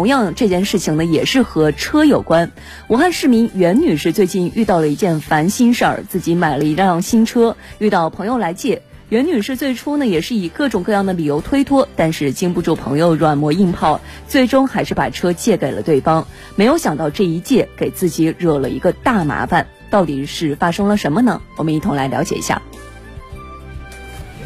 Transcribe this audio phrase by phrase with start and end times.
[0.00, 2.52] 同样，这件事情呢也是和车有关。
[2.88, 8.80] 武汉市民袁女士最近遇到了一件烦心事儿，自己买了一辆新车，遇到朋友来借。
[9.10, 16.26] 袁女士最初呢也是以各种各样的理由推脱，但是经不住朋友软磨硬泡，最终还是把车借给了对方。
[16.56, 21.42] 没有想到这一借给自己惹了一个大麻烦，到底是发生了什么呢？
[21.58, 22.62] 我们一同来了解一下。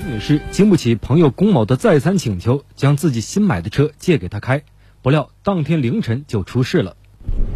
[0.01, 4.65] 袁女士经不起朋友龚某的再三请求，将自己新买的车借给他开。
[5.05, 6.97] 不料当天凌晨就出事了。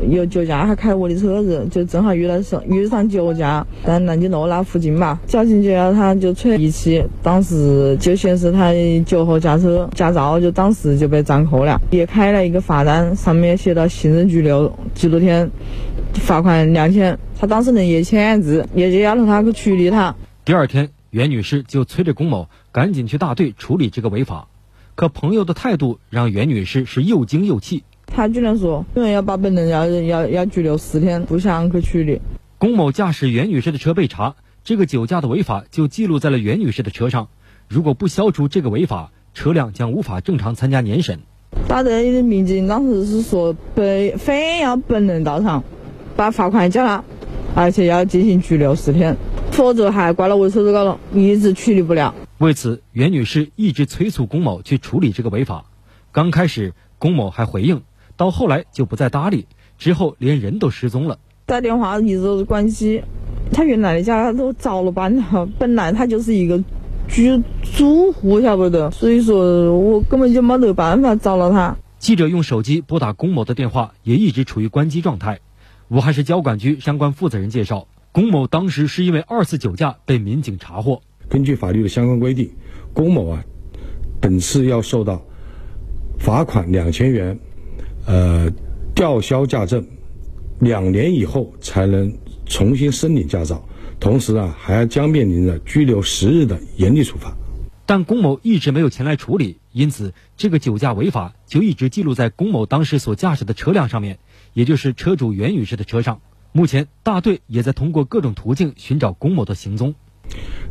[0.07, 5.19] 有酒驾，他开我的车子，就正好遇到上遇上酒驾，在南京路那附近吧。
[5.27, 8.71] 交警就要他就吹仪器，当时就显示他
[9.07, 15.51] 酒后驾车，驾照就当时就被暂扣了，也开了一个罚单，上面写到行政拘留几多天，
[16.17, 17.19] 罚款两千。
[17.41, 20.15] 他当事人也签字，也就要求他去处理他。
[20.45, 24.49] 第二天，袁女士就催着龚某赶紧去大队处理这个违法。
[24.99, 27.85] 可朋友的态度让袁女士是又惊又气。
[28.05, 32.21] 他居然说，因为要把本人要要要拘留十天，不想去处理。
[32.59, 37.29] 龚某驾驶袁女士的车被查，这个酒驾的违法就记录在了袁女士的车上。
[37.69, 41.21] 如果不消除这个违法，车辆将无法正常参加年审。
[41.69, 45.63] 大队的民警当时是说，非非要本人到场，
[46.17, 47.05] 把罚款交了，
[47.55, 49.17] 而且要进行拘留十天，
[49.53, 52.13] 否则还挂到我手头高了，一直处理不了。
[52.39, 55.65] 为此，袁女士一直催促龚某去处理这个违法。
[56.13, 57.83] 刚开始，龚某还回应，
[58.17, 61.19] 到后来就不再搭理，之后连人都失踪了。
[61.47, 63.03] 打电话一直都是关机，
[63.53, 66.63] 他原来的家都找了班了，本来他就是一个
[67.09, 71.77] 居租户，晓不得，所以说我根本就没得办法找了他。
[71.99, 75.41] 记者用手机拨打龚某的电话，也一直处于关机状态。
[75.89, 81.03] 武汉市交管局相关负责人介绍，龚某当时是因为二次酒驾被民警查获。
[81.29, 82.51] 根据法律的相关规定，
[82.93, 83.45] 龚某啊，
[84.21, 85.23] 本次要受到
[86.19, 87.39] 罚款两千元，
[88.07, 88.51] 呃，
[88.95, 89.87] 吊销驾证，
[90.61, 92.13] 两年以后才能
[92.47, 93.63] 重新申领驾照，
[94.01, 97.37] 同时啊，还将面临着拘留十日的严厉处罚。
[97.85, 104.19] 但龚某一直没有前来处理，因此这个酒驾违法就一直记录在龚某当时所驾驶的车辆上面，
[104.53, 106.21] 也就是车主袁女士的车上。
[106.53, 109.95] 目前大队也在通过各种途径寻找龚某的行踪。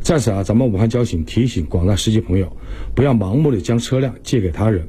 [0.00, 2.56] 在此啊，咱们武汉交警提醒广大司机朋友，
[2.94, 4.86] 不要盲目的将车辆借给他人，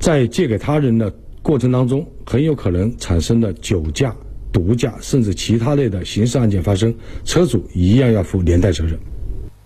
[0.00, 4.16] 在借给他人的过程当中，很有可能产生的酒驾、
[4.52, 8.98] 毒驾，甚至其他类的刑事案件发生，车主一样要负连带责任。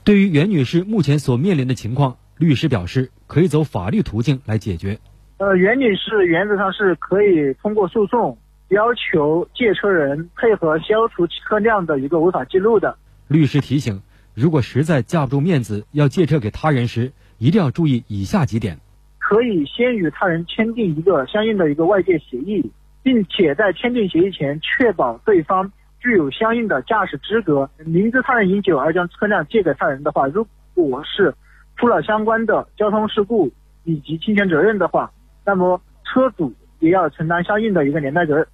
[0.04, 4.98] 对于袁女士目前所面临的情况，律师表示可以走法律途径来解决。
[5.38, 8.36] 呃，袁女士原则上是可以通过诉讼
[8.70, 12.98] 要求借车人配合消除车辆的一个违法记录的。
[13.28, 14.02] 律师提醒。
[14.40, 18.78] 如果实在架不住面子要借车给他人时，一定要注意以下几点：
[19.18, 22.70] 可以先与他人签订一个相应的一个外借协议，
[23.02, 27.68] 并且在签订协议前确保对方具有相应的驾驶资格。
[27.84, 31.34] 明知他人饮酒而将车辆借给他人的话，如果是
[31.76, 33.50] 出了相关的交通事故
[33.82, 35.10] 以及侵权责任的话，
[35.44, 38.46] 那么车主也要承担相应的一个连带责任。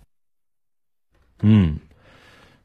[1.42, 1.76] 嗯。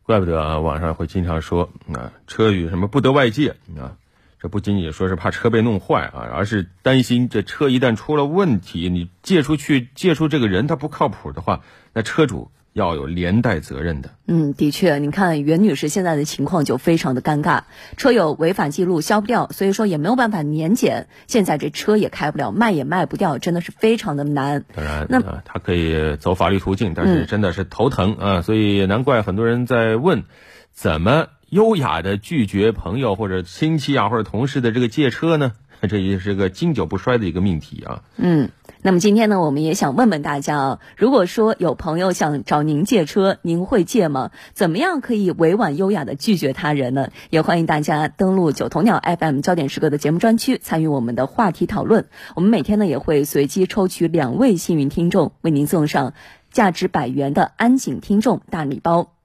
[0.10, 3.94] 怪不得啊，网上会经常说啊，车与什么不得外借啊，
[4.40, 11.62] 这不仅仅说是怕车被弄坏啊，而是担心这车一旦出了问题，你借出去借出这个人他不靠谱的话，
[11.94, 12.50] 那车主。
[12.80, 14.10] 要有连带责任的。
[14.26, 17.62] 嗯，的确，你看袁女士现在的情况就非常的尴尬，
[17.98, 24.64] 车有违法记录消不掉，所以说也没有办法年检，现在这车也开不了，卖也卖不掉，真的是非常的难。
[24.74, 30.24] 当然，那他可以走法律途径，但是真的是头疼啊，所以难怪很多人在问，
[30.72, 35.52] 怎么优雅的拒绝朋友或者亲戚啊或者同事的这个借车呢？
[35.88, 38.02] 这也是个经久不衰的一个命题啊。
[38.18, 38.50] 嗯。
[38.82, 44.32] 那么今天呢，我们也想问问大家啊，如果说有朋友想找您借车，您会借吗？
[44.54, 47.10] 怎么样可以委婉优雅的拒绝他人呢？
[47.30, 52.08] 也欢迎大家登录九头鸟 FM 焦点时刻的节目专区，参与我们的话题讨论。
[52.36, 56.14] 我们每天呢也会随机抽取两位幸运听众，为您送上
[56.50, 59.19] 价值百元的安井听众大礼包。